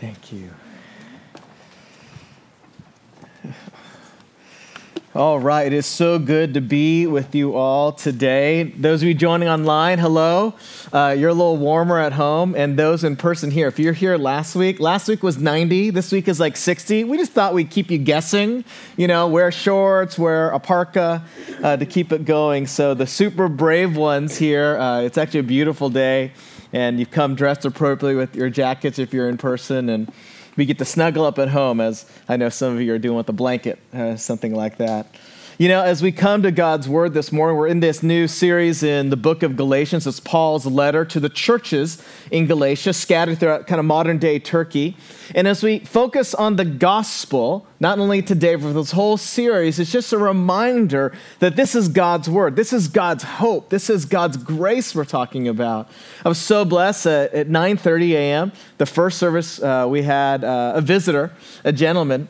[0.00, 0.50] Thank you.
[5.14, 8.64] All right, it is so good to be with you all today.
[8.64, 10.52] Those of you joining online, hello.
[10.92, 13.66] Uh, you're a little warmer at home, and those in person here.
[13.68, 15.88] If you're here last week, last week was 90.
[15.88, 17.04] This week is like 60.
[17.04, 18.62] We just thought we'd keep you guessing.
[18.98, 21.24] You know, wear shorts, wear a parka
[21.62, 22.66] uh, to keep it going.
[22.66, 24.76] So the super brave ones here.
[24.76, 26.32] Uh, it's actually a beautiful day,
[26.76, 30.12] and you've come dressed appropriately with your jackets if you're in person, and
[30.56, 33.16] we get to snuggle up at home, as I know some of you are doing
[33.16, 35.06] with a blanket, uh, something like that.
[35.58, 38.82] You know, as we come to God's Word this morning, we're in this new series
[38.82, 40.06] in the book of Galatians.
[40.06, 44.98] It's Paul's letter to the churches in Galatia, scattered throughout kind of modern day Turkey.
[45.34, 49.90] And as we focus on the gospel, not only today, but this whole series, it's
[49.90, 52.54] just a reminder that this is God's Word.
[52.54, 53.70] This is God's hope.
[53.70, 55.88] This is God's grace we're talking about.
[56.22, 60.82] I was so blessed at 9.30 a.m., the first service, uh, we had uh, a
[60.82, 61.32] visitor,
[61.64, 62.28] a gentleman,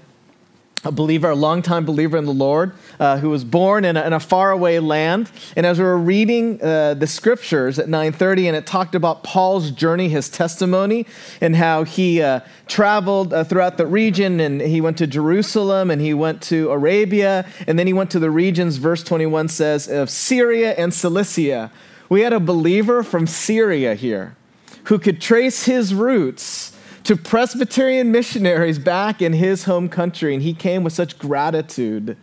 [0.85, 4.13] a believer, a longtime believer in the Lord, uh, who was born in a, in
[4.13, 5.31] a faraway land.
[5.57, 9.71] And as we were reading uh, the scriptures at 9:30, and it talked about Paul's
[9.71, 11.07] journey, his testimony,
[11.41, 16.01] and how he uh, traveled uh, throughout the region, and he went to Jerusalem, and
[16.01, 18.77] he went to Arabia, and then he went to the regions.
[18.77, 21.73] Verse 21 says of Syria and Cilicia.
[22.09, 24.37] We had a believer from Syria here
[24.85, 26.76] who could trace his roots
[27.07, 32.17] to Presbyterian missionaries back in his home country, and he came with such gratitude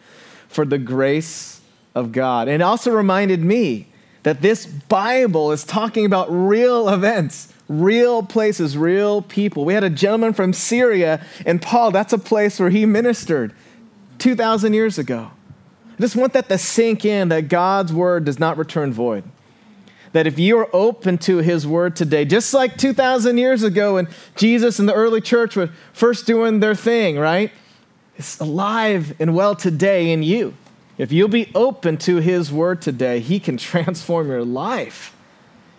[0.50, 1.62] for the grace
[1.96, 2.50] of God.
[2.50, 3.88] And also reminded me
[4.24, 9.64] that this Bible is talking about real events, real places, real people.
[9.64, 13.54] We had a gentleman from Syria, and Paul, that's a place where he ministered
[14.20, 15.32] 2,000 years ago.
[15.98, 19.24] I just want that to sink in that God's word does not return void
[20.14, 24.08] that if you are open to his word today, just like 2,000 years ago when
[24.36, 27.52] Jesus and the early church were first doing their thing, right?
[28.16, 30.54] It's alive and well today in you.
[30.98, 35.16] If you'll be open to his word today, he can transform your life.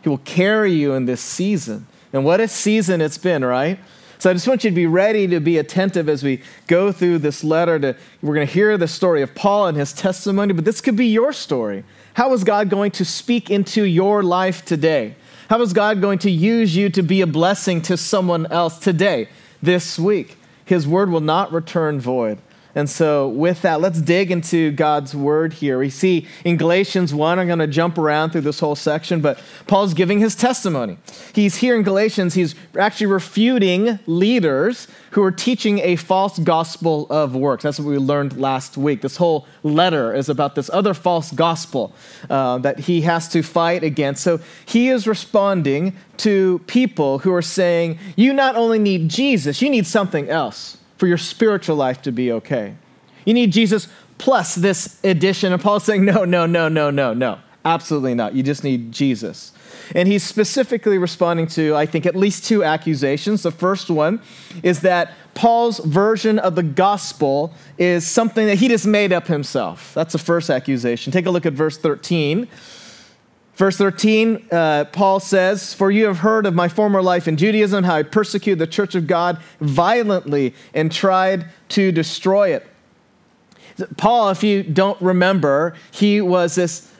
[0.02, 1.86] He will carry you in this season.
[2.12, 3.78] And what a season it's been, right?
[4.18, 7.18] So I just want you to be ready to be attentive as we go through
[7.18, 7.78] this letter.
[7.78, 10.96] To, we're going to hear the story of Paul and his testimony, but this could
[10.96, 11.84] be your story.
[12.14, 15.16] How is God going to speak into your life today?
[15.50, 19.28] How is God going to use you to be a blessing to someone else today,
[19.60, 20.38] this week?
[20.64, 22.38] His word will not return void.
[22.74, 25.78] And so, with that, let's dig into God's word here.
[25.78, 29.40] We see in Galatians 1, I'm going to jump around through this whole section, but
[29.68, 30.98] Paul's giving his testimony.
[31.32, 37.36] He's here in Galatians, he's actually refuting leaders who are teaching a false gospel of
[37.36, 37.62] works.
[37.62, 39.02] That's what we learned last week.
[39.02, 41.94] This whole letter is about this other false gospel
[42.28, 44.24] uh, that he has to fight against.
[44.24, 49.70] So, he is responding to people who are saying, You not only need Jesus, you
[49.70, 52.74] need something else for your spiritual life to be okay.
[53.26, 55.52] You need Jesus plus this addition.
[55.52, 57.40] And Paul's saying, no, no, no, no, no, no.
[57.62, 58.34] Absolutely not.
[58.34, 59.52] You just need Jesus.
[59.94, 63.42] And he's specifically responding to, I think, at least two accusations.
[63.42, 64.22] The first one
[64.62, 69.92] is that Paul's version of the gospel is something that he just made up himself.
[69.92, 71.12] That's the first accusation.
[71.12, 72.48] Take a look at verse 13.
[73.56, 77.84] Verse 13, uh, Paul says, For you have heard of my former life in Judaism,
[77.84, 82.66] how I persecuted the church of God violently and tried to destroy it.
[83.96, 86.90] Paul, if you don't remember, he was this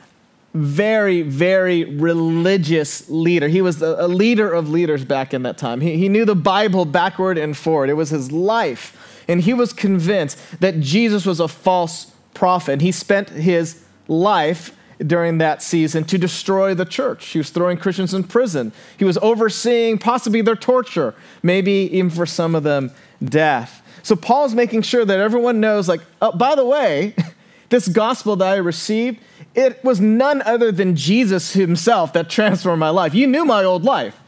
[0.53, 3.49] very, very religious leader.
[3.49, 5.81] He was a leader of leaders back in that time.
[5.81, 9.23] He, he knew the Bible backward and forward, it was his life.
[9.27, 12.79] And he was convinced that Jesus was a false prophet.
[12.79, 17.25] He spent his life during that season to destroy the church.
[17.27, 18.71] He was throwing Christians in prison.
[18.97, 22.91] He was overseeing possibly their torture, maybe even for some of them,
[23.23, 23.81] death.
[24.03, 27.15] So Paul's making sure that everyone knows, like, oh, by the way,
[27.69, 29.19] this gospel that I received,
[29.55, 33.13] it was none other than Jesus himself that transformed my life.
[33.13, 34.19] You knew my old life.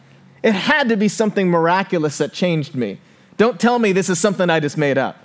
[0.43, 2.99] It had to be something miraculous that changed me.
[3.37, 5.17] Don't tell me this is something I just made up.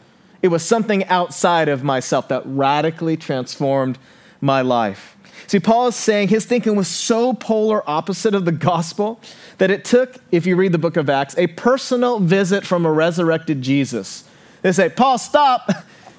[0.43, 3.99] It was something outside of myself that radically transformed
[4.41, 5.17] my life.
[5.47, 9.21] See, Paul is saying his thinking was so polar opposite of the gospel
[9.59, 12.93] that it took, if you read the book of Acts, a personal visit from a
[12.93, 14.25] resurrected Jesus.
[14.63, 15.71] They say, Paul, stop,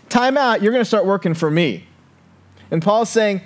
[0.10, 1.86] time out, you're going to start working for me.
[2.70, 3.42] And Paul is saying,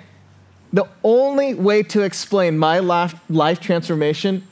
[0.72, 4.46] the only way to explain my life, life transformation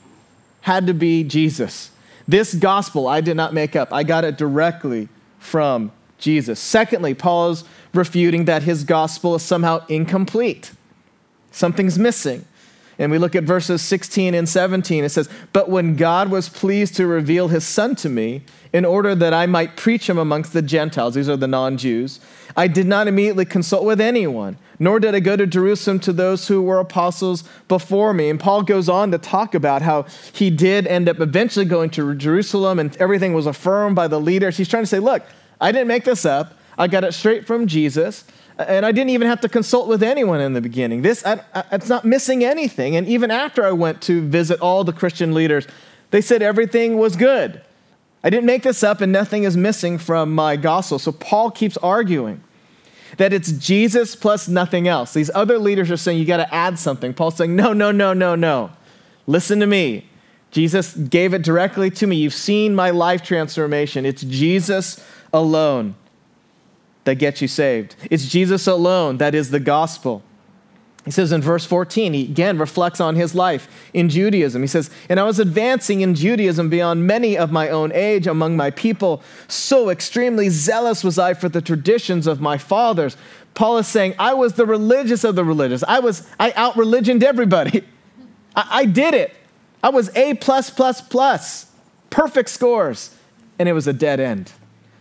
[0.61, 1.91] had to be Jesus.
[2.27, 5.09] This gospel I did not make up, I got it directly
[5.39, 6.59] from Jesus.
[6.59, 7.63] Secondly, Paul is
[7.93, 10.71] refuting that his gospel is somehow incomplete.
[11.57, 12.45] Something's missing.
[12.99, 15.03] And we look at verses 16 and 17.
[15.03, 18.43] It says, But when God was pleased to reveal his Son to me,
[18.73, 22.19] in order that I might preach him amongst the Gentiles, these are the non Jews,
[22.55, 26.47] I did not immediately consult with anyone, nor did I go to Jerusalem to those
[26.47, 28.29] who were apostles before me.
[28.29, 32.13] And Paul goes on to talk about how he did end up eventually going to
[32.15, 34.57] Jerusalem and everything was affirmed by the leaders.
[34.57, 35.23] He's trying to say, Look,
[35.61, 38.25] I didn't make this up, I got it straight from Jesus.
[38.57, 41.03] And I didn't even have to consult with anyone in the beginning.
[41.03, 42.95] This, I, I, it's not missing anything.
[42.95, 45.67] And even after I went to visit all the Christian leaders,
[46.09, 47.61] they said everything was good.
[48.23, 50.97] I didn't make this up, and nothing is missing from my gospel.
[50.97, 52.43] So Paul keeps arguing
[53.17, 55.13] that it's Jesus plus nothing else.
[55.13, 57.13] These other leaders are saying you got to add something.
[57.13, 58.71] Paul's saying, no, no, no, no, no.
[59.27, 60.09] Listen to me.
[60.49, 62.15] Jesus gave it directly to me.
[62.15, 64.05] You've seen my life transformation.
[64.05, 65.95] It's Jesus alone
[67.07, 67.95] that gets you saved.
[68.11, 70.21] It's Jesus alone that is the gospel.
[71.05, 74.61] He says in verse 14, he again reflects on his life in Judaism.
[74.61, 78.57] He says, And I was advancing in Judaism beyond many of my own age among
[78.57, 79.23] my people.
[79.47, 83.15] So extremely zealous was I for the traditions of my fathers.
[83.53, 85.81] Paul is saying, I was the religious of the religious.
[85.87, 87.83] I was, I out religioned everybody.
[88.57, 89.33] I, I did it.
[89.81, 91.71] I was A plus plus plus,
[92.09, 93.15] perfect scores.
[93.57, 94.51] And it was a dead end.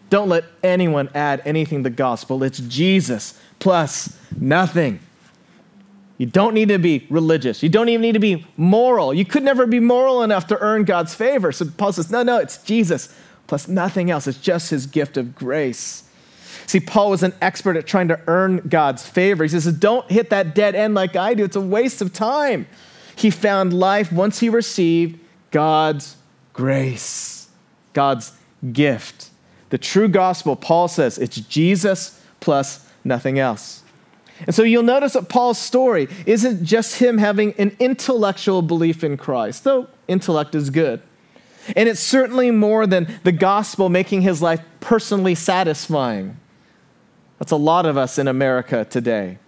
[0.09, 2.43] Don't let anyone add anything to the gospel.
[2.43, 5.01] It's Jesus plus nothing.
[6.19, 7.63] You don't need to be religious.
[7.63, 9.13] You don't even need to be moral.
[9.13, 11.53] You could never be moral enough to earn God's favor.
[11.53, 13.15] So Paul says, no, no, it's Jesus
[13.47, 14.27] plus nothing else.
[14.27, 16.05] It's just his gift of grace.
[16.67, 19.45] See, Paul was an expert at trying to earn God's favor.
[19.45, 21.45] He says, don't hit that dead end like I do.
[21.45, 22.67] It's a waste of time.
[23.15, 25.21] He found life once he received
[25.51, 26.17] God's
[26.53, 27.49] grace,
[27.93, 28.33] God's
[28.73, 29.31] gift.
[29.71, 33.83] The true gospel, Paul says, it's Jesus plus nothing else.
[34.41, 39.17] And so you'll notice that Paul's story isn't just him having an intellectual belief in
[39.17, 41.03] Christ, though intellect is good.
[41.75, 46.39] And it's certainly more than the gospel making his life personally satisfying.
[47.39, 49.39] That's a lot of us in America today.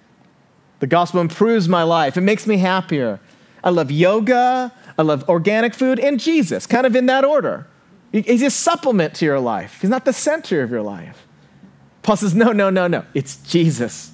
[0.81, 3.21] The gospel improves my life, it makes me happier.
[3.63, 7.67] I love yoga, I love organic food, and Jesus, kind of in that order.
[8.13, 11.27] He's a supplement to your life, he's not the center of your life.
[12.03, 13.05] Paul says, no, no, no, no.
[13.13, 14.13] It's Jesus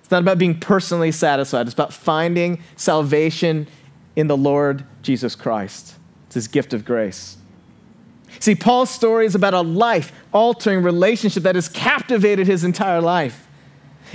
[0.00, 3.66] It's not about being personally satisfied, it's about finding salvation
[4.16, 5.94] in the Lord Jesus Christ.
[6.26, 7.36] It's his gift of grace.
[8.38, 13.46] See, Paul's story is about a life altering relationship that has captivated his entire life.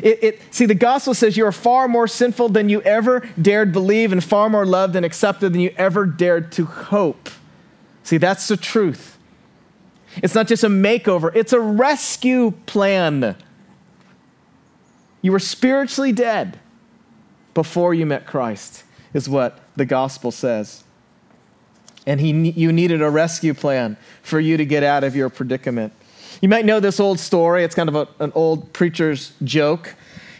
[0.01, 3.71] It, it, see, the gospel says you are far more sinful than you ever dared
[3.71, 7.29] believe, and far more loved and accepted than you ever dared to hope.
[8.07, 9.17] See, that's the truth.
[10.23, 13.35] It's not just a makeover, it's a rescue plan
[15.21, 16.57] you were spiritually dead
[17.53, 18.83] before you met Christ,
[19.13, 20.85] is what the gospel says.
[22.05, 25.91] And he, you needed a rescue plan for you to get out of your predicament.
[26.41, 27.63] You might know this old story.
[27.63, 29.95] It's kind of a, an old preacher's joke.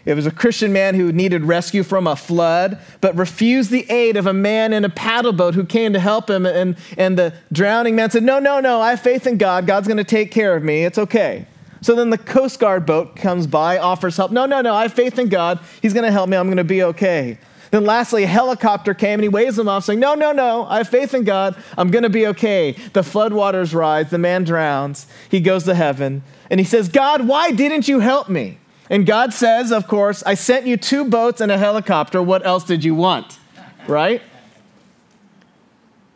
[0.08, 4.16] It was a Christian man who needed rescue from a flood, but refused the aid
[4.16, 6.46] of a man in a paddle boat who came to help him.
[6.46, 9.68] And, and the drowning man said, No, no, no, I have faith in God.
[9.68, 10.86] God's going to take care of me.
[10.86, 11.46] It's okay.
[11.82, 14.32] So then the Coast Guard boat comes by, offers help.
[14.32, 15.60] No, no, no, I have faith in God.
[15.82, 16.38] He's going to help me.
[16.38, 17.38] I'm going to be okay.
[17.72, 20.78] Then lastly, a helicopter came and he waves them off, saying, No, no, no, I
[20.78, 21.62] have faith in God.
[21.78, 22.78] I'm going to be okay.
[22.94, 24.10] The floodwaters rise.
[24.10, 25.06] The man drowns.
[25.30, 26.24] He goes to heaven.
[26.50, 28.60] And he says, God, why didn't you help me?
[28.90, 32.22] And God says, Of course, I sent you two boats and a helicopter.
[32.22, 33.40] What else did you want?
[33.88, 34.22] Right?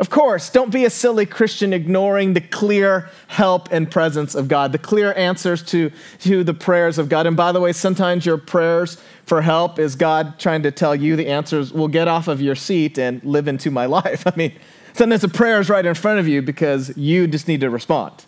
[0.02, 4.72] Of course, don't be a silly Christian ignoring the clear help and presence of God,
[4.72, 7.28] the clear answers to, to the prayers of God.
[7.28, 8.98] And by the way, sometimes your prayers
[9.28, 12.56] for help is God trying to tell you the answers will get off of your
[12.56, 14.26] seat and live into my life.
[14.26, 14.54] I mean,
[14.94, 18.26] sometimes the prayer is right in front of you because you just need to respond.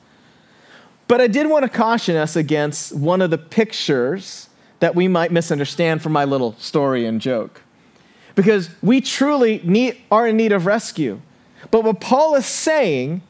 [1.13, 5.31] But I did want to caution us against one of the pictures that we might
[5.31, 7.61] misunderstand from my little story and joke.
[8.33, 11.21] Because we truly need, are in need of rescue.
[11.69, 13.21] But what Paul is saying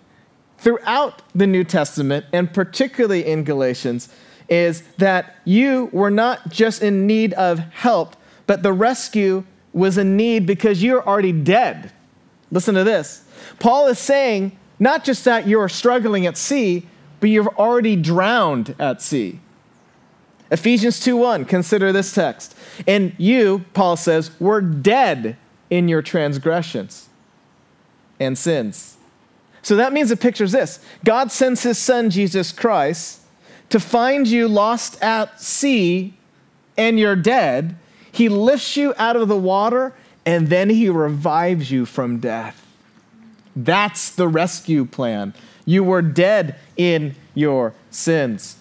[0.59, 4.07] throughout the New Testament, and particularly in Galatians,
[4.47, 8.15] is that you were not just in need of help,
[8.47, 11.91] but the rescue was in need because you're already dead.
[12.49, 13.25] Listen to this.
[13.59, 16.87] Paul is saying not just that you're struggling at sea,
[17.23, 19.39] but you've already drowned at sea.
[20.51, 22.53] Ephesians 2:1, consider this text.
[22.85, 25.37] And you, Paul says, were dead
[25.69, 27.07] in your transgressions
[28.19, 28.97] and sins.
[29.61, 33.21] So that means it pictures this God sends his son, Jesus Christ,
[33.69, 36.15] to find you lost at sea
[36.77, 37.77] and you're dead.
[38.11, 39.93] He lifts you out of the water
[40.25, 42.67] and then he revives you from death.
[43.55, 45.33] That's the rescue plan.
[45.65, 48.57] You were dead in your sins.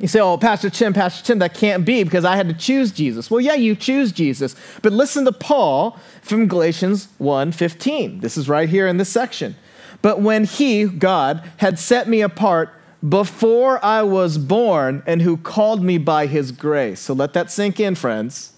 [0.00, 2.90] You say, oh, Pastor Tim, Pastor Tim, that can't be because I had to choose
[2.90, 3.30] Jesus.
[3.30, 4.56] Well, yeah, you choose Jesus.
[4.82, 8.20] But listen to Paul from Galatians 1:15.
[8.20, 9.54] This is right here in this section.
[10.02, 12.70] But when he, God, had set me apart
[13.08, 17.00] before I was born and who called me by his grace.
[17.00, 18.52] So let that sink in, friends.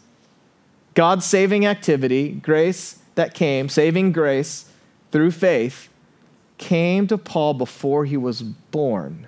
[0.94, 4.70] God's saving activity, grace that came, saving grace
[5.12, 5.88] through faith,
[6.58, 9.26] came to Paul before he was born.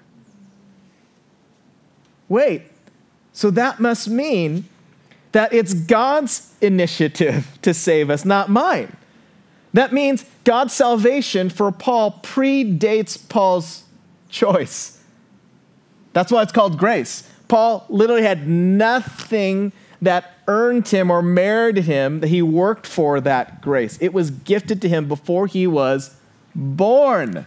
[2.28, 2.62] Wait,
[3.32, 4.64] so that must mean
[5.32, 8.96] that it's God's initiative to save us, not mine.
[9.72, 13.84] That means God's salvation for Paul predates Paul's
[14.28, 15.02] choice.
[16.12, 17.30] That's why it's called grace.
[17.48, 23.60] Paul literally had nothing that earned him or merited him, that he worked for that
[23.60, 23.98] grace.
[24.00, 26.17] It was gifted to him before he was
[26.58, 27.46] born.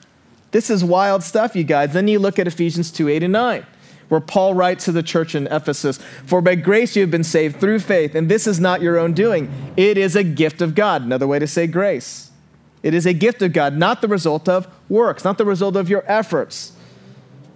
[0.52, 1.94] This is wild stuff, you guys.
[1.94, 3.66] Then you look at Ephesians 2 8 and 9
[4.12, 7.62] where Paul writes to the church in Ephesus For by grace you have been saved
[7.62, 9.50] through faith, and this is not your own doing.
[9.78, 11.02] It is a gift of God.
[11.02, 12.30] Another way to say grace.
[12.84, 15.90] It is a gift of God, not the result of works, not the result of
[15.90, 16.74] your efforts,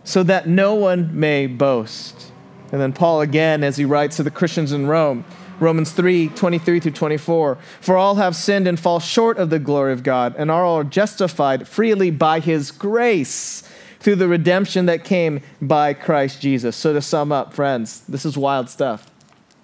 [0.05, 2.31] so that no one may boast.
[2.71, 5.25] And then Paul again, as he writes to the Christians in Rome,
[5.59, 7.57] Romans 3 23 through 24.
[7.81, 10.83] For all have sinned and fall short of the glory of God, and are all
[10.83, 13.63] justified freely by his grace
[13.99, 16.75] through the redemption that came by Christ Jesus.
[16.75, 19.09] So, to sum up, friends, this is wild stuff.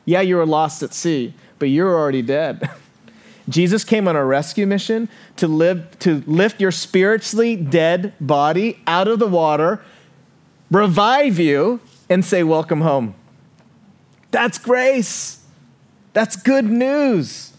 [0.06, 2.70] Yeah, you were lost at sea, but you're already dead.
[3.50, 9.08] Jesus came on a rescue mission to, live, to lift your spiritually dead body out
[9.08, 9.82] of the water,
[10.70, 11.80] revive you,
[12.10, 13.16] and say, Welcome home.
[14.32, 15.41] That's grace.
[16.14, 17.54] That's good news.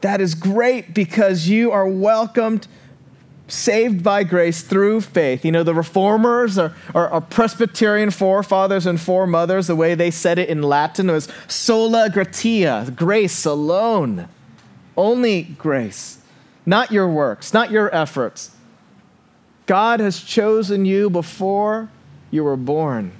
[0.00, 2.66] That is great because you are welcomed
[3.48, 5.44] saved by grace through faith.
[5.44, 6.70] You know, the reformers or,
[7.30, 13.44] Presbyterian forefathers and foremothers, the way they said it in Latin was sola gratia, grace
[13.44, 14.28] alone.
[14.96, 16.18] Only grace,
[16.64, 18.52] not your works, not your efforts.
[19.66, 21.90] God has chosen you before
[22.30, 23.12] you were born.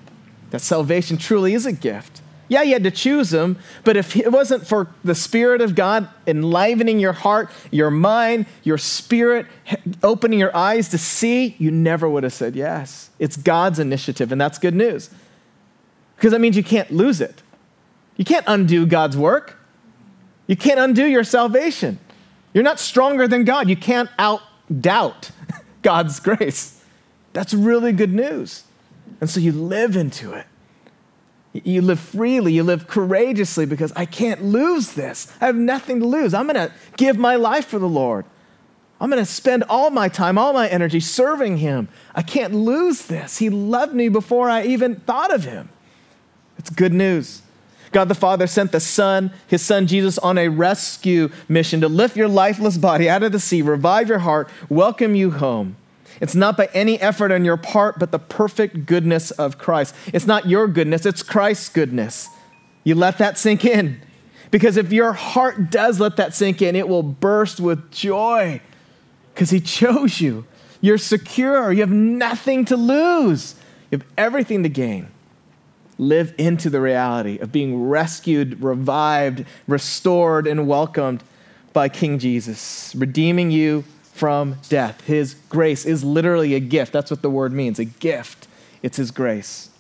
[0.51, 2.23] That salvation truly is a gift.
[2.51, 6.09] Yeah, you had to choose them, but if it wasn't for the Spirit of God
[6.27, 9.47] enlivening your heart, your mind, your spirit,
[10.03, 13.11] opening your eyes to see, you never would have said yes.
[13.21, 15.11] It's God's initiative, and that's good news.
[16.17, 17.41] Because that means you can't lose it.
[18.17, 19.57] You can't undo God's work.
[20.49, 22.01] You can't undo your salvation.
[22.53, 23.69] You're not stronger than God.
[23.69, 24.43] You can't out
[24.81, 25.31] doubt
[25.83, 26.83] God's grace.
[27.33, 28.65] That's really good news.
[29.21, 30.47] And so you live into it.
[31.53, 35.33] You live freely, you live courageously because I can't lose this.
[35.41, 36.33] I have nothing to lose.
[36.33, 38.25] I'm going to give my life for the Lord.
[39.01, 41.89] I'm going to spend all my time, all my energy serving Him.
[42.15, 43.39] I can't lose this.
[43.39, 45.71] He loved me before I even thought of Him.
[46.59, 47.43] It's good news.
[47.93, 52.17] God the Father sent the Son, His Son Jesus, on a rescue mission to lift
[52.17, 55.77] your lifeless body out of the sea, revive your heart, welcome you home.
[56.21, 59.95] It's not by any effort on your part, but the perfect goodness of Christ.
[60.13, 62.29] It's not your goodness, it's Christ's goodness.
[62.85, 64.01] You let that sink in.
[64.51, 68.61] Because if your heart does let that sink in, it will burst with joy
[69.33, 70.45] because He chose you.
[70.81, 73.55] You're secure, you have nothing to lose,
[73.91, 75.09] you have everything to gain.
[75.99, 81.23] Live into the reality of being rescued, revived, restored, and welcomed
[81.75, 83.85] by King Jesus, redeeming you
[84.21, 85.01] from death.
[85.07, 86.93] His grace is literally a gift.
[86.93, 88.49] That's what the word means a gift.
[88.83, 89.71] It's His grace.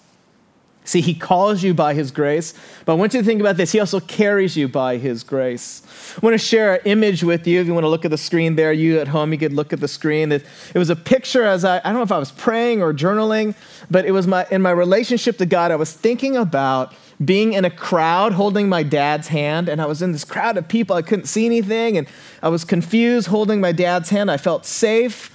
[0.82, 2.54] See, He calls you by His grace,
[2.86, 3.72] but I want you to think about this.
[3.72, 5.82] He also carries you by His grace.
[6.16, 7.60] I want to share an image with you.
[7.60, 9.74] If you want to look at the screen there, you at home, you could look
[9.74, 10.32] at the screen.
[10.32, 10.42] It,
[10.74, 13.54] was a picture as I, I don't know if I was praying or journaling,
[13.90, 17.64] but it was my, in my relationship to God, I was thinking about being in
[17.64, 20.96] a crowd holding my dad's hand, and I was in this crowd of people.
[20.96, 22.08] I couldn't see anything, and
[22.42, 24.30] I was confused holding my dad's hand.
[24.30, 25.30] I felt safe,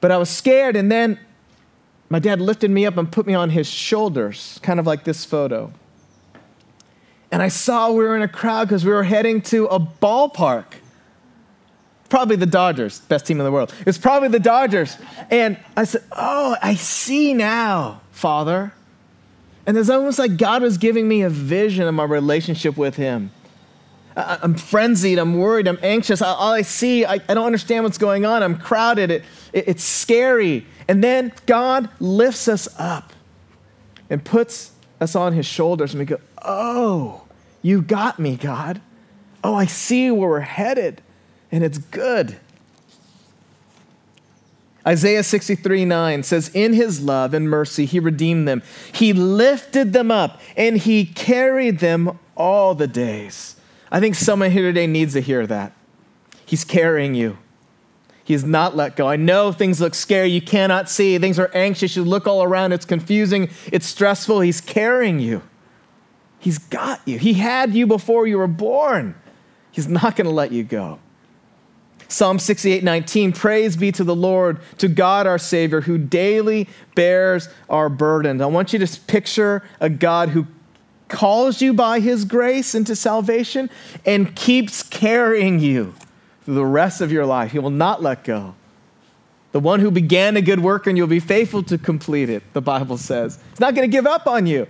[0.00, 0.76] but I was scared.
[0.76, 1.18] And then
[2.10, 5.24] my dad lifted me up and put me on his shoulders, kind of like this
[5.24, 5.72] photo.
[7.30, 10.66] And I saw we were in a crowd because we were heading to a ballpark.
[12.10, 13.72] Probably the Dodgers, best team in the world.
[13.86, 14.98] It's probably the Dodgers.
[15.30, 18.74] And I said, Oh, I see now, Father.
[19.66, 23.30] And it's almost like God was giving me a vision of my relationship with Him.
[24.14, 26.20] I'm frenzied, I'm worried, I'm anxious.
[26.20, 28.42] All I see, I, I don't understand what's going on.
[28.42, 30.66] I'm crowded, it, it, it's scary.
[30.88, 33.12] And then God lifts us up
[34.10, 37.22] and puts us on His shoulders, and we go, Oh,
[37.62, 38.80] you got me, God.
[39.44, 41.00] Oh, I see where we're headed,
[41.50, 42.36] and it's good.
[44.86, 48.62] Isaiah 63 9 says, In his love and mercy, he redeemed them.
[48.92, 53.56] He lifted them up and he carried them all the days.
[53.90, 55.72] I think someone here today needs to hear that.
[56.44, 57.38] He's carrying you.
[58.24, 59.08] He He's not let go.
[59.08, 60.28] I know things look scary.
[60.28, 61.18] You cannot see.
[61.18, 61.94] Things are anxious.
[61.96, 62.72] You look all around.
[62.72, 63.50] It's confusing.
[63.66, 64.40] It's stressful.
[64.40, 65.42] He's carrying you.
[66.38, 67.18] He's got you.
[67.18, 69.14] He had you before you were born.
[69.70, 70.98] He's not going to let you go.
[72.12, 77.48] Psalm 68 19, praise be to the Lord, to God our Savior, who daily bears
[77.70, 78.42] our burdens.
[78.42, 80.46] I want you to picture a God who
[81.08, 83.70] calls you by his grace into salvation
[84.04, 85.94] and keeps carrying you
[86.44, 87.52] through the rest of your life.
[87.52, 88.56] He will not let go.
[89.52, 92.62] The one who began a good work and you'll be faithful to complete it, the
[92.62, 93.38] Bible says.
[93.50, 94.66] He's not going to give up on you.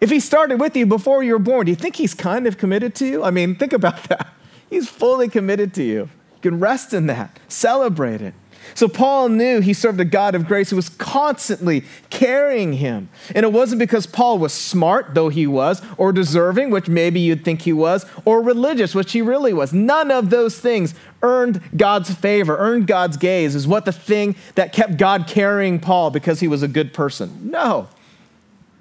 [0.00, 2.56] If he started with you before you were born, do you think he's kind of
[2.56, 3.22] committed to you?
[3.22, 4.32] I mean, think about that.
[4.70, 6.08] He's fully committed to you.
[6.42, 8.34] You can rest in that, celebrate it.
[8.74, 13.08] So Paul knew he served a God of grace who was constantly carrying him.
[13.34, 17.44] And it wasn't because Paul was smart, though he was, or deserving, which maybe you'd
[17.44, 19.72] think he was, or religious, which he really was.
[19.72, 24.72] None of those things earned God's favor, earned God's gaze, is what the thing that
[24.72, 27.50] kept God carrying Paul because he was a good person.
[27.50, 27.88] No.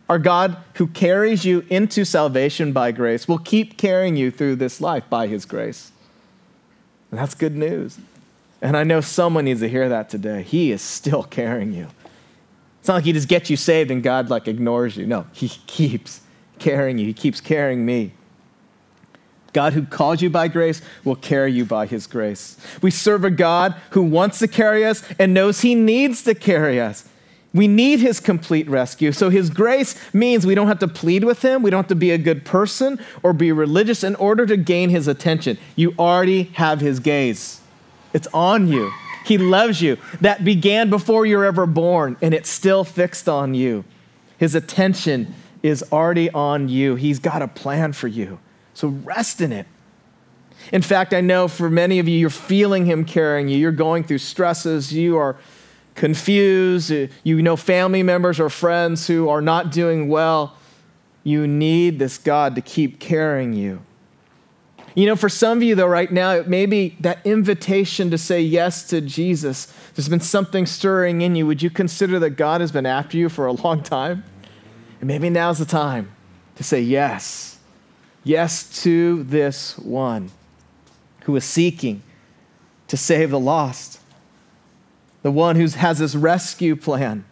[0.09, 4.81] Our God, who carries you into salvation by grace, will keep carrying you through this
[4.81, 5.90] life by his grace.
[7.11, 7.99] And that's good news.
[8.61, 10.43] And I know someone needs to hear that today.
[10.43, 11.87] He is still carrying you.
[12.79, 15.05] It's not like he just gets you saved and God like ignores you.
[15.05, 16.21] No, he keeps
[16.57, 17.05] carrying you.
[17.05, 18.13] He keeps carrying me.
[19.53, 22.57] God who calls you by grace will carry you by his grace.
[22.81, 26.79] We serve a God who wants to carry us and knows he needs to carry
[26.79, 27.07] us.
[27.53, 29.11] We need his complete rescue.
[29.11, 31.63] So his grace means we don't have to plead with him.
[31.63, 34.89] We don't have to be a good person or be religious in order to gain
[34.89, 35.57] his attention.
[35.75, 37.59] You already have his gaze.
[38.13, 38.91] It's on you.
[39.25, 39.97] He loves you.
[40.21, 43.83] That began before you're ever born, and it's still fixed on you.
[44.37, 46.95] His attention is already on you.
[46.95, 48.39] He's got a plan for you.
[48.73, 49.67] So rest in it.
[50.71, 53.57] In fact, I know for many of you, you're feeling Him carrying you.
[53.57, 54.93] You're going through stresses.
[54.93, 55.37] You are
[55.95, 56.91] confused,
[57.23, 60.55] you know family members or friends who are not doing well,
[61.23, 63.81] you need this God to keep carrying you.
[64.93, 68.83] You know, for some of you, though, right now, maybe that invitation to say yes
[68.89, 71.47] to Jesus, there's been something stirring in you.
[71.47, 74.25] Would you consider that God has been after you for a long time?
[74.99, 76.11] And maybe now's the time
[76.55, 77.57] to say yes.
[78.23, 80.31] Yes to this one
[81.23, 82.03] who is seeking
[82.89, 84.00] to save the lost
[85.23, 87.25] the one who has this rescue plan,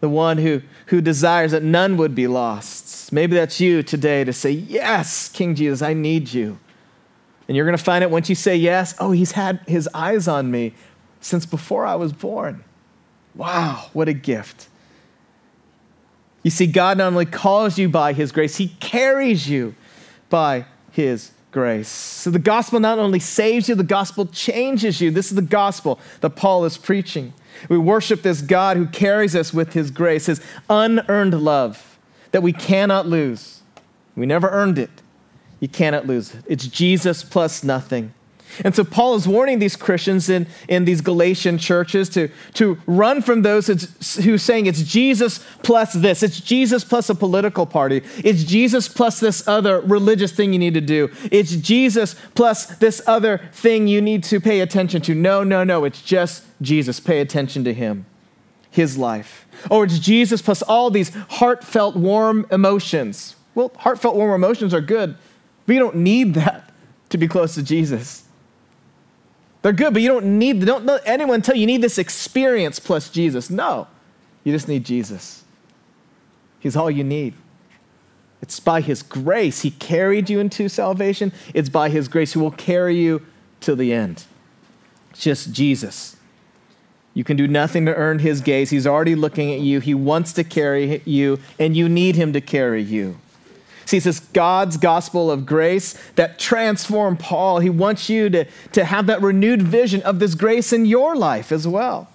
[0.00, 3.12] the one who, who desires that none would be lost.
[3.12, 6.58] Maybe that's you today to say, Yes, King Jesus, I need you.
[7.48, 10.26] And you're going to find out once you say yes, oh, he's had his eyes
[10.26, 10.74] on me
[11.20, 12.64] since before I was born.
[13.34, 14.68] Wow, what a gift.
[16.42, 19.74] You see, God not only calls you by his grace, he carries you
[20.28, 21.88] by his grace.
[21.88, 25.10] So the gospel not only saves you, the gospel changes you.
[25.10, 27.32] This is the gospel that Paul is preaching.
[27.70, 31.98] We worship this God who carries us with his grace, his unearned love
[32.32, 33.62] that we cannot lose.
[34.14, 34.90] We never earned it.
[35.58, 36.44] You cannot lose it.
[36.46, 38.12] It's Jesus plus nothing.
[38.64, 43.22] And so Paul is warning these Christians in, in these Galatian churches to, to run
[43.22, 43.66] from those
[44.22, 46.22] who saying it's Jesus plus this.
[46.22, 48.02] It's Jesus plus a political party.
[48.18, 51.10] It's Jesus plus this other religious thing you need to do.
[51.30, 55.14] It's Jesus plus this other thing you need to pay attention to.
[55.14, 55.84] No, no, no.
[55.84, 57.00] It's just Jesus.
[57.00, 58.06] Pay attention to him,
[58.70, 59.46] his life.
[59.70, 63.36] Or it's Jesus plus all these heartfelt, warm emotions.
[63.54, 65.16] Well, heartfelt, warm emotions are good,
[65.66, 66.72] but you don't need that
[67.08, 68.25] to be close to Jesus.
[69.66, 72.78] They're good, but you don't need, don't let anyone tell you you need this experience
[72.78, 73.50] plus Jesus.
[73.50, 73.88] No,
[74.44, 75.42] you just need Jesus.
[76.60, 77.34] He's all you need.
[78.40, 79.62] It's by His grace.
[79.62, 81.32] He carried you into salvation.
[81.52, 83.26] It's by His grace He will carry you
[83.62, 84.22] to the end.
[85.10, 86.14] It's just Jesus.
[87.12, 88.70] You can do nothing to earn His gaze.
[88.70, 89.80] He's already looking at you.
[89.80, 93.18] He wants to carry you, and you need Him to carry you.
[93.86, 97.60] See, it's this God's gospel of grace that transformed Paul.
[97.60, 101.52] He wants you to, to have that renewed vision of this grace in your life
[101.52, 102.08] as well.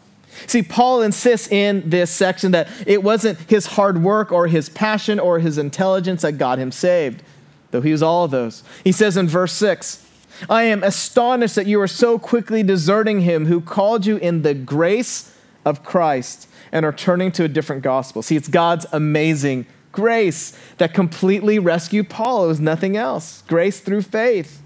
[0.47, 5.19] See, Paul insists in this section that it wasn't his hard work or his passion
[5.19, 7.23] or his intelligence that got him saved,
[7.71, 8.63] though he was all of those.
[8.83, 10.05] He says in verse 6,
[10.49, 14.53] I am astonished that you are so quickly deserting him who called you in the
[14.53, 18.21] grace of Christ and are turning to a different gospel.
[18.21, 22.45] See, it's God's amazing Grace that completely rescued Paul.
[22.45, 23.43] It was nothing else.
[23.47, 24.61] Grace through faith.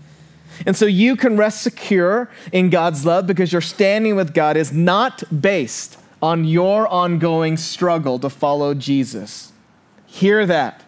[0.65, 4.71] And so you can rest secure in God's love because your standing with God is
[4.71, 9.51] not based on your ongoing struggle to follow Jesus.
[10.05, 10.81] Hear that.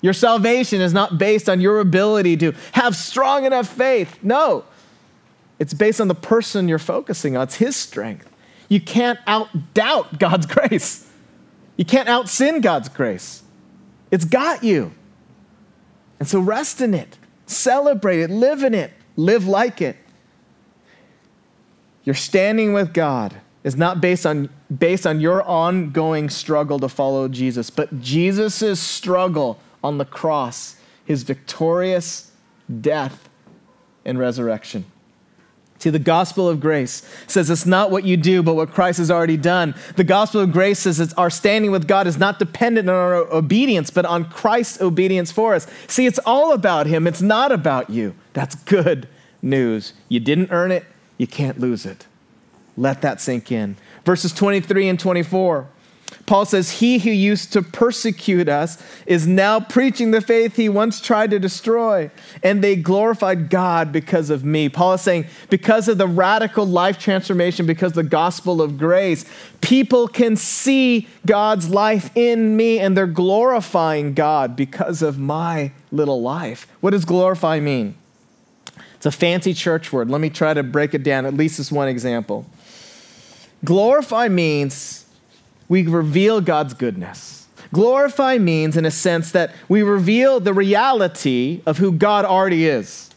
[0.00, 4.18] Your salvation is not based on your ability to have strong enough faith.
[4.22, 4.64] No,
[5.58, 8.30] it's based on the person you're focusing on, it's His strength.
[8.68, 11.09] You can't out doubt God's grace,
[11.80, 13.42] you can't out sin God's grace.
[14.10, 14.92] It's got you.
[16.18, 17.16] And so rest in it,
[17.46, 19.96] celebrate it, live in it, live like it.
[22.04, 27.28] Your standing with God is not based on, based on your ongoing struggle to follow
[27.28, 32.30] Jesus, but Jesus' struggle on the cross, his victorious
[32.82, 33.30] death
[34.04, 34.84] and resurrection.
[35.80, 39.10] See, the gospel of grace says it's not what you do, but what Christ has
[39.10, 39.74] already done.
[39.96, 43.14] The gospel of grace says it's our standing with God is not dependent on our
[43.32, 45.66] obedience, but on Christ's obedience for us.
[45.88, 48.14] See, it's all about Him, it's not about you.
[48.34, 49.08] That's good
[49.40, 49.94] news.
[50.10, 50.84] You didn't earn it,
[51.16, 52.06] you can't lose it.
[52.76, 53.76] Let that sink in.
[54.04, 55.66] Verses 23 and 24.
[56.26, 61.00] Paul says, He who used to persecute us is now preaching the faith he once
[61.00, 62.10] tried to destroy,
[62.42, 64.68] and they glorified God because of me.
[64.68, 69.24] Paul is saying, because of the radical life transformation, because the gospel of grace,
[69.60, 76.22] people can see God's life in me, and they're glorifying God because of my little
[76.22, 76.66] life.
[76.80, 77.96] What does glorify mean?
[78.94, 80.10] It's a fancy church word.
[80.10, 82.46] Let me try to break it down, at least as one example.
[83.64, 85.06] Glorify means
[85.70, 87.46] we reveal God's goodness.
[87.72, 93.08] Glorify means, in a sense, that we reveal the reality of who God already is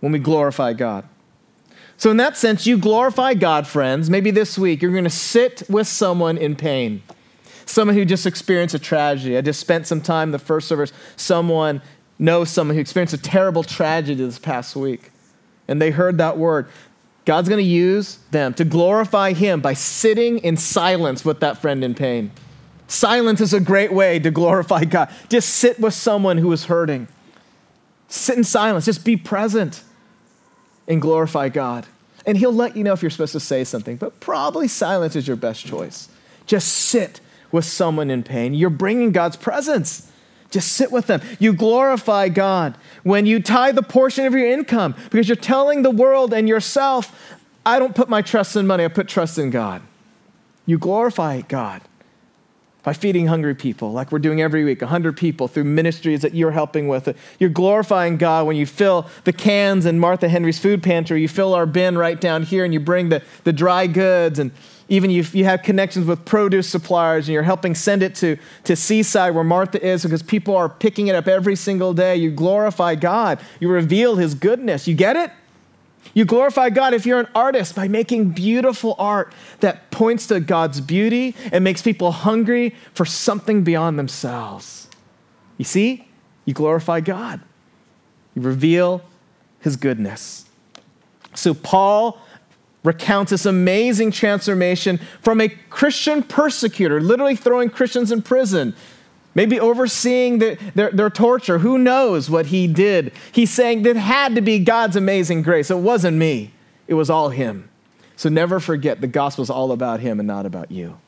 [0.00, 1.08] when we glorify God.
[1.96, 4.10] So, in that sense, you glorify God, friends.
[4.10, 7.00] Maybe this week you're going to sit with someone in pain,
[7.64, 9.36] someone who just experienced a tragedy.
[9.36, 11.80] I just spent some time the first service, someone
[12.18, 15.12] knows someone who experienced a terrible tragedy this past week,
[15.68, 16.66] and they heard that word.
[17.28, 21.84] God's going to use them to glorify Him by sitting in silence with that friend
[21.84, 22.30] in pain.
[22.86, 25.12] Silence is a great way to glorify God.
[25.28, 27.06] Just sit with someone who is hurting.
[28.08, 28.86] Sit in silence.
[28.86, 29.82] Just be present
[30.86, 31.86] and glorify God.
[32.24, 35.28] And He'll let you know if you're supposed to say something, but probably silence is
[35.28, 36.08] your best choice.
[36.46, 37.20] Just sit
[37.52, 38.54] with someone in pain.
[38.54, 40.10] You're bringing God's presence.
[40.50, 41.20] Just sit with them.
[41.38, 45.90] You glorify God when you tie the portion of your income because you're telling the
[45.90, 49.82] world and yourself, I don't put my trust in money, I put trust in God.
[50.64, 51.82] You glorify God
[52.82, 56.52] by feeding hungry people, like we're doing every week, 100 people through ministries that you're
[56.52, 57.14] helping with.
[57.38, 61.20] You're glorifying God when you fill the cans in Martha Henry's food pantry.
[61.20, 64.52] You fill our bin right down here and you bring the, the dry goods and
[64.88, 68.74] even if you have connections with produce suppliers and you're helping send it to, to
[68.74, 72.16] Seaside where Martha is because people are picking it up every single day.
[72.16, 73.38] You glorify God.
[73.60, 74.88] You reveal his goodness.
[74.88, 75.30] You get it?
[76.14, 80.80] You glorify God if you're an artist by making beautiful art that points to God's
[80.80, 84.88] beauty and makes people hungry for something beyond themselves.
[85.58, 86.08] You see?
[86.46, 87.40] You glorify God.
[88.34, 89.02] You reveal
[89.60, 90.46] his goodness.
[91.34, 92.18] So, Paul
[92.84, 98.74] recounts this amazing transformation from a Christian persecutor, literally throwing Christians in prison,
[99.34, 101.58] maybe overseeing the, their, their torture.
[101.58, 103.12] Who knows what he did?
[103.32, 105.70] He's saying that had to be God's amazing grace.
[105.70, 106.52] It wasn't me,
[106.86, 107.68] it was all him.
[108.16, 110.98] So never forget the gospel is all about him and not about you.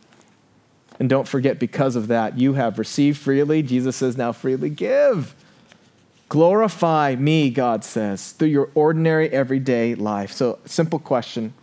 [1.00, 3.62] And don't forget, because of that, you have received freely.
[3.62, 5.35] Jesus says, now freely give.
[6.28, 10.30] Glorify me, God says, through your ordinary everyday life.
[10.30, 11.54] So, simple question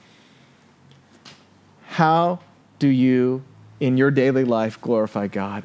[1.97, 2.37] how
[2.77, 3.43] do you,
[3.79, 5.63] in your daily life, glorify God?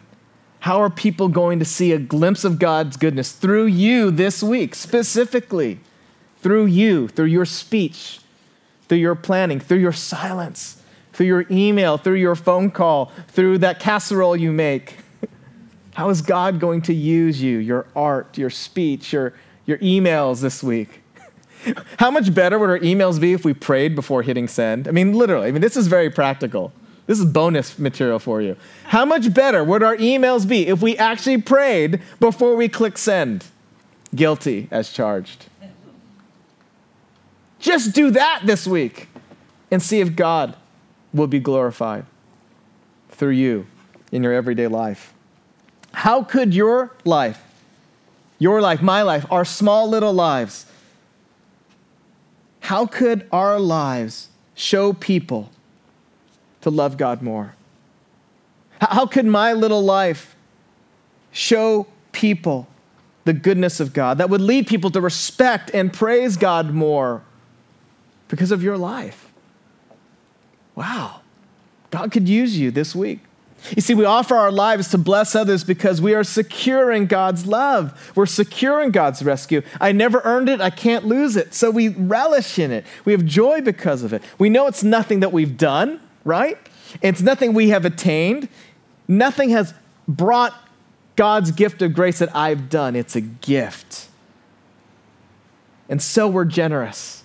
[0.60, 4.74] How are people going to see a glimpse of God's goodness through you this week,
[4.74, 5.80] specifically?
[6.38, 8.20] Through you, through your speech,
[8.88, 13.78] through your planning, through your silence, through your email, through your phone call, through that
[13.78, 14.96] casserole you make.
[15.92, 19.34] How is God going to use you, your art, your speech, your,
[19.66, 21.01] your emails this week?
[21.98, 24.88] How much better would our emails be if we prayed before hitting send?
[24.88, 26.72] I mean, literally, I mean, this is very practical.
[27.06, 28.56] This is bonus material for you.
[28.84, 33.46] How much better would our emails be if we actually prayed before we click send?
[34.14, 35.46] Guilty as charged.
[37.58, 39.08] Just do that this week
[39.70, 40.56] and see if God
[41.12, 42.04] will be glorified
[43.10, 43.66] through you
[44.10, 45.12] in your everyday life.
[45.92, 47.42] How could your life,
[48.38, 50.66] your life, my life, our small little lives,
[52.62, 55.50] how could our lives show people
[56.62, 57.54] to love God more?
[58.80, 60.34] How could my little life
[61.30, 62.66] show people
[63.24, 67.22] the goodness of God, that would lead people to respect and praise God more
[68.28, 69.30] because of your life.
[70.74, 71.20] Wow.
[71.90, 73.20] God could use you this week.
[73.76, 77.46] You see, we offer our lives to bless others because we are secure in God's
[77.46, 78.12] love.
[78.16, 79.62] We're secure in God's rescue.
[79.80, 81.54] I never earned it, I can't lose it.
[81.54, 82.84] So we relish in it.
[83.04, 84.22] We have joy because of it.
[84.38, 86.58] We know it's nothing that we've done, right?
[87.00, 88.48] It's nothing we have attained.
[89.08, 89.74] Nothing has
[90.08, 90.54] brought
[91.16, 92.96] God's gift of grace that I've done.
[92.96, 94.08] It's a gift.
[95.88, 97.21] And so we're generous.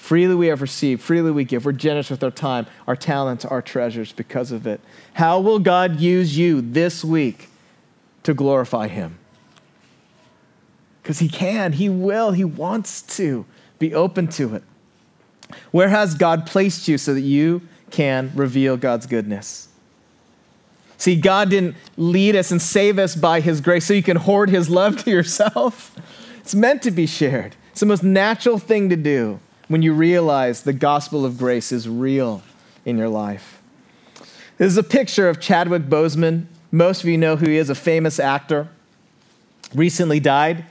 [0.00, 1.66] Freely we have received, freely we give.
[1.66, 4.80] We're generous with our time, our talents, our treasures because of it.
[5.12, 7.48] How will God use you this week
[8.22, 9.18] to glorify Him?
[11.00, 13.44] Because He can, He will, He wants to.
[13.78, 14.62] Be open to it.
[15.70, 17.60] Where has God placed you so that you
[17.90, 19.68] can reveal God's goodness?
[20.96, 24.48] See, God didn't lead us and save us by His grace so you can hoard
[24.48, 25.94] His love to yourself.
[26.38, 27.54] It's meant to be shared.
[27.70, 31.88] It's the most natural thing to do when you realize the gospel of grace is
[31.88, 32.42] real
[32.84, 33.62] in your life.
[34.58, 36.46] This is a picture of Chadwick Boseman.
[36.72, 38.68] Most of you know who he is, a famous actor.
[39.72, 40.64] Recently died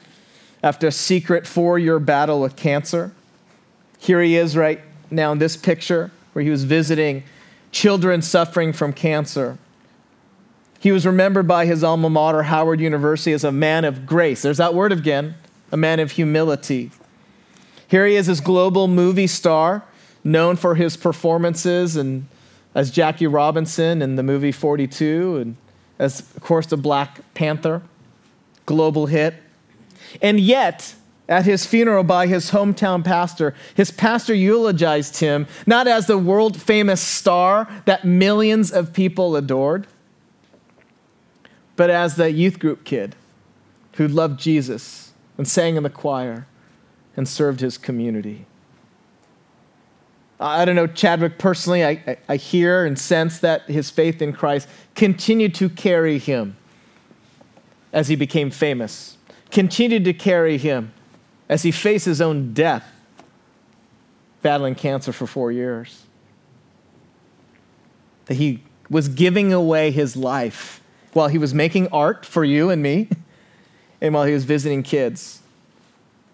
[0.62, 3.14] after a secret four year battle with cancer.
[4.00, 7.24] Here he is right now in this picture where he was visiting
[7.72, 9.58] children suffering from cancer.
[10.82, 14.42] He was remembered by his alma mater, Howard University, as a man of grace.
[14.42, 15.36] There's that word again,
[15.72, 16.92] a man of humility.
[17.90, 19.84] Here he is, this global movie star,
[20.24, 22.28] known for his performances and
[22.76, 25.56] as Jackie Robinson in the movie 42, and
[25.98, 27.82] as, of course, the Black Panther,
[28.66, 29.36] global hit.
[30.22, 30.94] And yet,
[31.28, 36.62] at his funeral by his hometown pastor, his pastor eulogized him not as the world
[36.62, 39.88] famous star that millions of people adored
[41.80, 43.16] but as the youth group kid
[43.94, 46.46] who loved Jesus and sang in the choir
[47.20, 48.46] and served his community.
[50.40, 51.84] I don't know Chadwick personally.
[51.84, 56.56] I, I, hear and sense that his faith in Christ continued to carry him
[57.92, 59.18] as he became famous,
[59.52, 60.94] continued to carry him
[61.50, 62.90] as he faced his own death,
[64.42, 66.04] battling cancer for four years.
[68.28, 72.82] That he was giving away his life while he was making art for you and
[72.82, 73.10] me,
[74.00, 75.42] and while he was visiting kids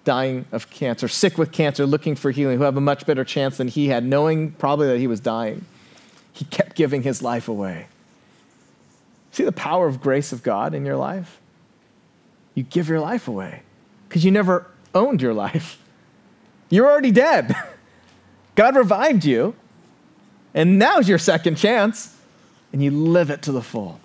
[0.06, 3.58] dying of cancer, sick with cancer, looking for healing, who have a much better chance
[3.58, 5.66] than he had, knowing probably that he was dying.
[6.32, 7.88] He kept giving his life away.
[9.32, 11.42] See the power of grace of God in your life?
[12.54, 13.64] You give your life away
[14.08, 15.82] because you never owned your life.
[16.70, 17.54] You're already dead.
[18.56, 19.54] God revived you,
[20.54, 22.16] and now's your second chance,
[22.72, 24.00] and you live it to the full.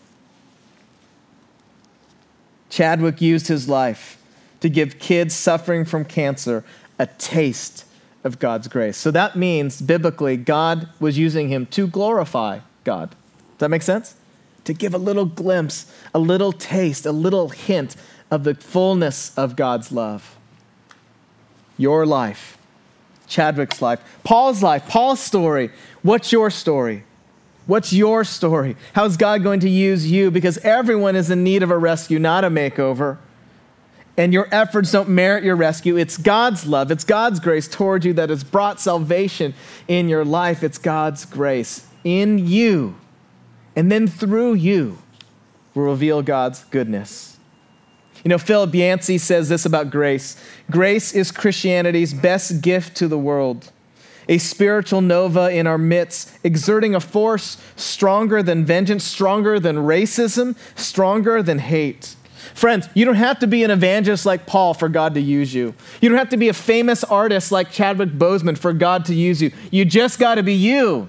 [2.68, 4.19] Chadwick used his life
[4.60, 6.64] to give kids suffering from cancer
[6.98, 7.84] a taste
[8.24, 8.96] of God's grace.
[8.96, 13.10] So that means, biblically, God was using him to glorify God.
[13.10, 14.14] Does that make sense?
[14.64, 17.96] To give a little glimpse, a little taste, a little hint
[18.30, 20.36] of the fullness of God's love.
[21.78, 22.58] Your life,
[23.26, 25.70] Chadwick's life, Paul's life, Paul's story.
[26.02, 27.04] What's your story?
[27.66, 28.76] What's your story?
[28.92, 30.30] How is God going to use you?
[30.30, 33.18] Because everyone is in need of a rescue, not a makeover.
[34.20, 35.96] And your efforts don't merit your rescue.
[35.96, 39.54] It's God's love, it's God's grace toward you that has brought salvation
[39.88, 40.62] in your life.
[40.62, 42.96] It's God's grace in you.
[43.74, 44.98] And then through you
[45.74, 47.38] will reveal God's goodness.
[48.22, 50.37] You know, Philip Yancey says this about grace
[50.70, 53.72] grace is Christianity's best gift to the world
[54.28, 60.56] a spiritual nova in our midst, exerting a force stronger than vengeance, stronger than racism,
[60.76, 62.16] stronger than hate.
[62.55, 65.74] Friends, you don't have to be an evangelist like Paul for God to use you.
[66.00, 69.42] You don't have to be a famous artist like Chadwick Boseman for God to use
[69.42, 69.53] you.
[69.70, 71.09] You just got to be you.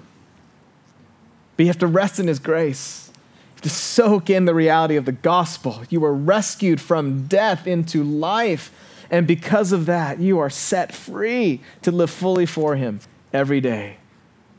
[1.56, 3.10] But you have to rest in His grace.
[3.10, 5.84] You have to soak in the reality of the gospel.
[5.90, 8.72] You were rescued from death into life.
[9.10, 13.02] And because of that, you are set free to live fully for Him
[13.34, 13.98] every day.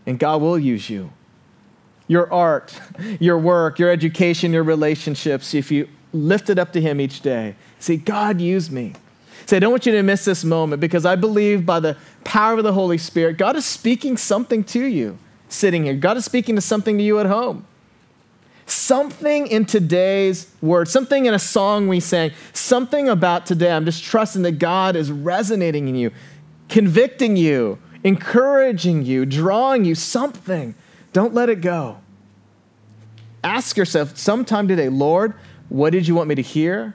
[0.07, 1.13] And God will use you.
[2.09, 2.79] Your art,
[3.21, 7.55] your work, your education, your relationships, if you lift it up to Him each day,
[7.79, 8.95] say, God, use me.
[9.47, 12.59] Say, I don't want you to miss this moment because I believe by the power
[12.59, 15.95] of the Holy Spirit, God is speaking something to you sitting here.
[15.95, 17.67] God is speaking to something to you at home.
[18.67, 23.73] Something in today's word, something in a song we sang, something about today.
[23.73, 26.13] I'm just trusting that God is resonating in you,
[26.69, 30.75] convicting you, encouraging you, drawing you, something.
[31.13, 31.99] Don't let it go.
[33.45, 35.35] Ask yourself sometime today, Lord,
[35.73, 36.95] What did you want me to hear?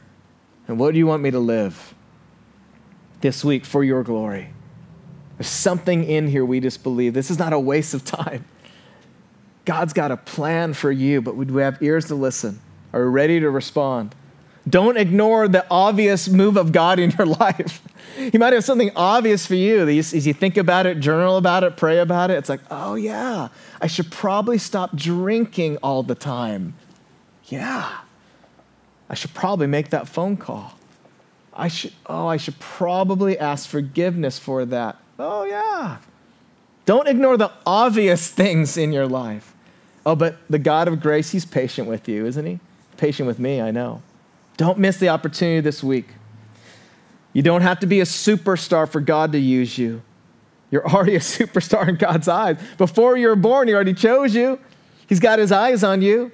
[0.68, 1.96] And what do you want me to live
[3.22, 4.54] this week for your glory?
[5.36, 7.16] There's something in here we just believe.
[7.16, 8.46] This is not a waste of time.
[9.66, 12.62] God's got a plan for you, but we have ears to listen?
[12.94, 14.14] Are we ready to respond?
[14.70, 17.82] Don't ignore the obvious move of God in your life.
[18.16, 19.88] He might have something obvious for you.
[19.88, 23.48] As you think about it, journal about it, pray about it, it's like, oh, yeah,
[23.82, 26.76] I should probably stop drinking all the time.
[27.46, 28.02] Yeah.
[29.10, 30.74] I should probably make that phone call.
[31.54, 34.98] I should, oh, I should probably ask forgiveness for that.
[35.18, 35.98] Oh, yeah.
[36.86, 39.54] Don't ignore the obvious things in your life.
[40.06, 42.60] Oh, but the God of grace, He's patient with you, isn't He?
[42.98, 44.02] Patient with me, I know.
[44.56, 46.08] Don't miss the opportunity this week.
[47.34, 50.02] You don't have to be a superstar for God to use you.
[50.72, 52.58] You're already a superstar in God's eyes.
[52.78, 54.60] Before you were born, He already chose you.
[55.08, 56.32] He's got His eyes on you.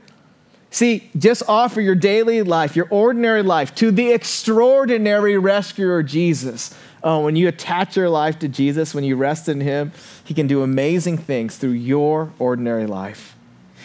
[0.74, 6.76] See, just offer your daily life, your ordinary life, to the extraordinary rescuer, Jesus.
[7.04, 9.92] Oh, when you attach your life to Jesus, when you rest in Him,
[10.24, 13.36] He can do amazing things through your ordinary life.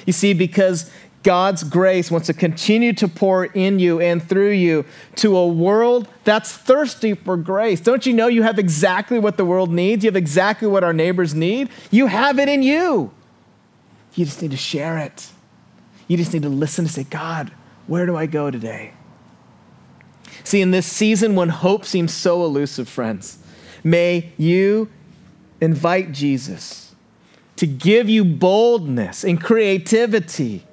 [0.06, 0.90] You see, because
[1.24, 6.08] God's grace wants to continue to pour in you and through you to a world
[6.24, 7.82] that's thirsty for grace.
[7.82, 10.04] Don't you know you have exactly what the world needs?
[10.04, 11.68] You have exactly what our neighbors need.
[11.90, 13.10] You have it in you.
[14.14, 15.32] You just need to share it.
[16.08, 17.52] You just need to listen to say, God,
[17.86, 18.92] where do I go today?
[20.42, 23.38] See, in this season when hope seems so elusive, friends,
[23.84, 24.88] may you
[25.60, 26.94] invite Jesus
[27.56, 30.64] to give you boldness and creativity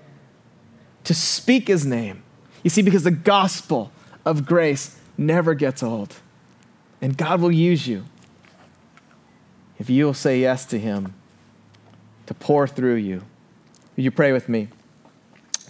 [1.03, 2.23] to speak his name.
[2.63, 3.91] You see, because the gospel
[4.23, 6.15] of grace never gets old.
[7.01, 8.05] And God will use you
[9.77, 11.13] if you will say yes to him
[12.27, 13.23] to pour through you.
[13.95, 14.69] Will you pray with me?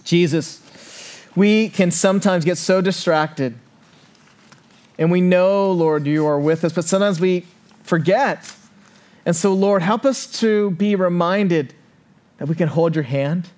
[0.06, 0.62] Jesus,
[1.36, 3.54] we can sometimes get so distracted.
[4.98, 7.46] And we know, Lord, you are with us, but sometimes we
[7.82, 8.54] forget.
[9.26, 11.74] And so, Lord, help us to be reminded
[12.38, 13.50] that we can hold your hand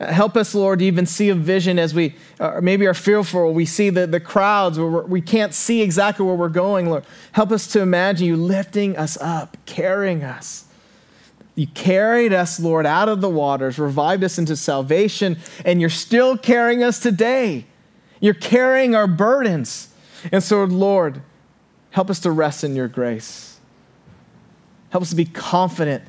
[0.00, 3.52] Help us, Lord, to even see a vision as we uh, maybe are fearful.
[3.52, 7.04] We see the, the crowds where we can't see exactly where we're going, Lord.
[7.32, 10.64] Help us to imagine you lifting us up, carrying us.
[11.54, 16.36] You carried us, Lord, out of the waters, revived us into salvation, and you're still
[16.36, 17.66] carrying us today.
[18.20, 19.94] You're carrying our burdens.
[20.32, 21.22] And so, Lord,
[21.90, 23.58] help us to rest in your grace.
[24.90, 26.02] Help us to be confident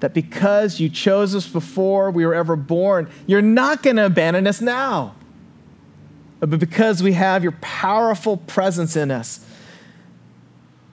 [0.00, 4.46] that because you chose us before we were ever born, you're not going to abandon
[4.46, 5.14] us now.
[6.40, 9.44] But because we have your powerful presence in us,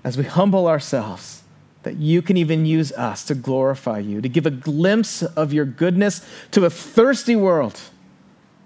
[0.04, 1.43] as we humble ourselves,
[1.84, 5.66] that you can even use us to glorify you, to give a glimpse of your
[5.66, 7.80] goodness to a thirsty world.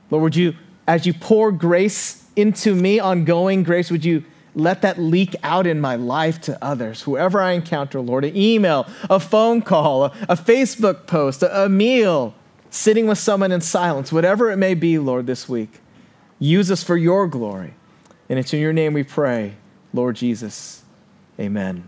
[0.09, 0.55] Lord, would you,
[0.87, 4.23] as you pour grace into me, ongoing grace, would you
[4.57, 8.25] let that leak out in my life to others, whoever I encounter, Lord.
[8.25, 12.33] An email, a phone call, a, a Facebook post, a, a meal,
[12.71, 15.79] sitting with someone in silence, whatever it may be, Lord, this week.
[16.39, 17.75] Use us for your glory.
[18.29, 19.55] And it's in your name we pray,
[19.93, 20.83] Lord Jesus.
[21.39, 21.83] Amen.